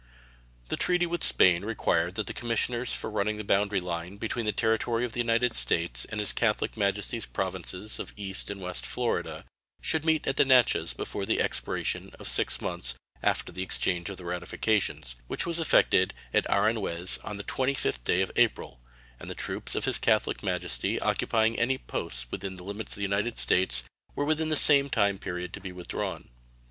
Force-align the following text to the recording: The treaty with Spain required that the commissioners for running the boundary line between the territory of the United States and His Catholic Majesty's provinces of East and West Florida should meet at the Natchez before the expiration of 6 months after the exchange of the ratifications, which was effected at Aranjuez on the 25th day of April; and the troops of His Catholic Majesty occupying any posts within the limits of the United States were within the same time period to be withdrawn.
The 0.69 0.77
treaty 0.77 1.05
with 1.05 1.23
Spain 1.23 1.63
required 1.63 2.15
that 2.15 2.25
the 2.25 2.33
commissioners 2.33 2.91
for 2.91 3.07
running 3.11 3.37
the 3.37 3.43
boundary 3.43 3.79
line 3.79 4.17
between 4.17 4.45
the 4.45 4.51
territory 4.51 5.05
of 5.05 5.13
the 5.13 5.19
United 5.19 5.53
States 5.53 6.05
and 6.05 6.19
His 6.19 6.33
Catholic 6.33 6.75
Majesty's 6.75 7.27
provinces 7.27 7.99
of 7.99 8.11
East 8.17 8.49
and 8.49 8.59
West 8.59 8.83
Florida 8.83 9.45
should 9.79 10.03
meet 10.03 10.25
at 10.25 10.37
the 10.37 10.43
Natchez 10.43 10.95
before 10.95 11.27
the 11.27 11.39
expiration 11.39 12.09
of 12.17 12.27
6 12.27 12.61
months 12.61 12.95
after 13.21 13.51
the 13.51 13.61
exchange 13.61 14.09
of 14.09 14.17
the 14.17 14.25
ratifications, 14.25 15.17
which 15.27 15.45
was 15.45 15.59
effected 15.59 16.15
at 16.33 16.49
Aranjuez 16.49 17.19
on 17.23 17.37
the 17.37 17.43
25th 17.43 18.03
day 18.03 18.21
of 18.23 18.31
April; 18.37 18.81
and 19.19 19.29
the 19.29 19.35
troops 19.35 19.75
of 19.75 19.85
His 19.85 19.99
Catholic 19.99 20.41
Majesty 20.41 20.99
occupying 20.99 21.59
any 21.59 21.77
posts 21.77 22.25
within 22.31 22.55
the 22.55 22.63
limits 22.63 22.93
of 22.93 22.97
the 22.97 23.03
United 23.03 23.37
States 23.37 23.83
were 24.15 24.25
within 24.25 24.49
the 24.49 24.55
same 24.55 24.89
time 24.89 25.19
period 25.19 25.53
to 25.53 25.61
be 25.61 25.71
withdrawn. 25.71 26.29